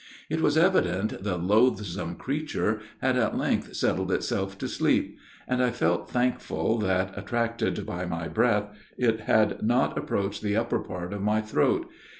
It 0.31 0.41
was 0.41 0.57
evident 0.57 1.21
the 1.23 1.37
loathsome 1.37 2.15
creature 2.15 2.81
had 3.03 3.17
at 3.17 3.37
length 3.37 3.75
settled 3.75 4.11
itself 4.11 4.57
to 4.57 4.67
sleep; 4.67 5.19
and 5.47 5.61
I 5.61 5.69
felt 5.69 6.09
thankful 6.09 6.79
that, 6.79 7.15
attracted 7.15 7.85
by 7.85 8.05
my 8.07 8.27
breath, 8.27 8.69
it 8.97 9.19
had 9.19 9.61
not 9.61 9.99
approached 9.99 10.41
the 10.41 10.55
upper 10.55 10.79
part 10.79 11.13
of 11.13 11.21
my 11.21 11.39
throat. 11.39 11.87